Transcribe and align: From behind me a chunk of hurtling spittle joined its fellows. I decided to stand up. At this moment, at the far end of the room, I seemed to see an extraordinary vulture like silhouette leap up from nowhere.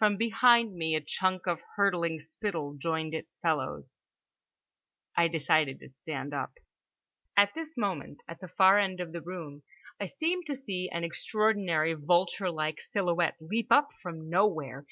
From 0.00 0.16
behind 0.16 0.74
me 0.74 0.96
a 0.96 1.00
chunk 1.00 1.46
of 1.46 1.60
hurtling 1.76 2.18
spittle 2.18 2.74
joined 2.76 3.14
its 3.14 3.36
fellows. 3.38 4.00
I 5.16 5.28
decided 5.28 5.78
to 5.78 5.90
stand 5.90 6.34
up. 6.34 6.54
At 7.36 7.54
this 7.54 7.76
moment, 7.76 8.20
at 8.26 8.40
the 8.40 8.48
far 8.48 8.80
end 8.80 8.98
of 8.98 9.12
the 9.12 9.22
room, 9.22 9.62
I 10.00 10.06
seemed 10.06 10.46
to 10.46 10.56
see 10.56 10.90
an 10.92 11.04
extraordinary 11.04 11.94
vulture 11.94 12.50
like 12.50 12.80
silhouette 12.80 13.36
leap 13.40 13.68
up 13.70 13.90
from 14.02 14.28
nowhere. 14.28 14.86